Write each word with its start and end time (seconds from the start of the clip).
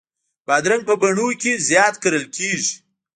بادرنګ 0.47 0.83
په 0.89 0.93
بڼو 1.01 1.27
کې 1.41 1.51
زیات 1.69 1.93
کرل 2.03 2.25
کېږي. 2.35 2.73